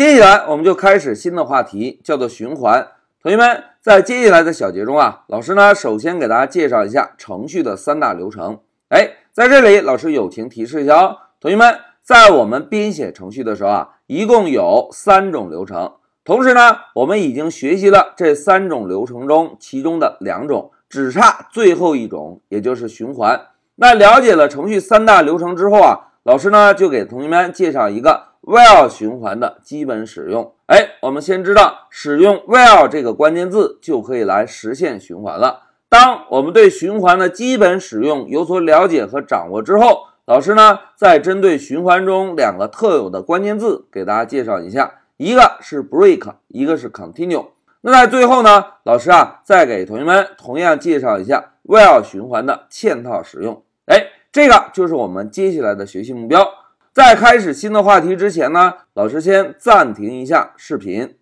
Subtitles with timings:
[0.00, 2.88] 接下来我们就开始新的话题，叫做循环。
[3.22, 8.60] 同学们，在接下来的小节中啊，老师呢首先给大家介绍一下程序的三大流程。
[8.88, 15.92] 哎，在这里老师友情提示一下哦，同学们，在我们编写程序的时候啊，一共有三种流程。
[16.24, 23.38] 同时呢，我们已经学习了这三种流程中其中的两种，只差最后一种，也就是循环。
[23.74, 30.52] 那了解了程序三大流程之后啊，老师呢就给同学们介绍一个 while 循环的基本使用。
[30.66, 35.60] 哎，我们先知道使用 while 这个关键字就可以来实现循环了。
[35.88, 44.94] 当我们对循环的基本使用有所了解和掌握之后，老师呢再针对循环中两个特有的关键字给大家介绍一下。
[45.16, 47.46] 一个是 break，一个是 continue。
[47.82, 53.62] 那在最后呢，老师啊，再给同学们同样介绍一下 while 循环的嵌套使用。
[53.86, 56.59] 哎，这个就是我们接下来的学习目标。
[56.92, 61.14] 在开始新的话题之前呢，老师先暂停一下视频。